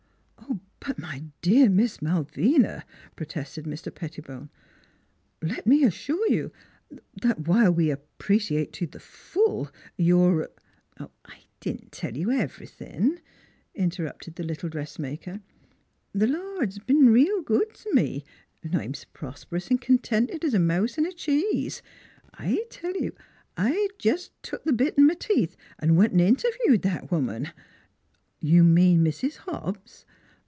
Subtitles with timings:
[0.91, 2.83] "But my dear Miss Malvina,"
[3.15, 3.93] protested Mr.
[3.93, 4.49] Pettibone."
[5.51, 6.51] Let me assure you
[7.21, 10.49] that while we appreciate to the full your
[11.29, 13.21] ""I didn't tell you everythin',"
[13.75, 15.41] interrupted the little dressmaker."
[16.21, 18.25] The Lord's b'en reel good t' me,
[18.63, 21.83] 'n' I'm 's prosp'rous an' contented 's a mouse in a cheese.
[22.33, 23.13] I'll tell you,
[23.55, 27.53] I jes' took th' bit in m' teeth an' went 'n' interviewed that woman 4
[28.39, 29.37] You mean Mrs.
[29.37, 30.05] Hobbs?"